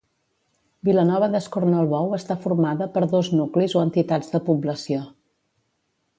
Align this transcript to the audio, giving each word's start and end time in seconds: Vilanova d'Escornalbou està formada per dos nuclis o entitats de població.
Vilanova 0.87 1.27
d'Escornalbou 1.35 2.15
està 2.19 2.39
formada 2.47 2.89
per 2.97 3.05
dos 3.15 3.31
nuclis 3.43 3.77
o 3.79 3.85
entitats 3.91 4.35
de 4.37 4.43
població. 4.49 5.07